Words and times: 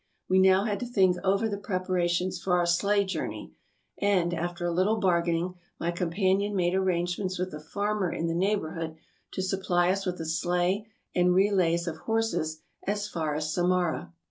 We 0.27 0.39
now 0.39 0.63
had 0.65 0.79
to 0.79 0.87
think 0.87 1.17
over 1.23 1.47
the 1.47 1.59
preparations 1.59 2.41
for 2.41 2.57
our 2.57 2.65
sleigh 2.65 3.05
journey, 3.05 3.53
and, 3.99 4.33
after 4.33 4.65
a 4.65 4.71
little 4.71 4.95
bargaining, 4.99 5.53
my 5.79 5.91
companion 5.91 6.55
made 6.55 6.73
arrangements 6.73 7.37
with 7.37 7.53
a 7.53 7.59
farmer 7.59 8.11
in 8.11 8.25
the 8.25 8.33
neighborhood 8.33 8.95
to 9.33 9.43
supply 9.43 9.91
us 9.91 10.07
with 10.07 10.19
a 10.19 10.25
sleigh 10.25 10.87
and 11.13 11.35
relays 11.35 11.85
of 11.85 11.97
horses 11.97 12.63
as 12.87 13.07
far 13.07 13.35
as 13.35 13.53
Samara. 13.53 14.11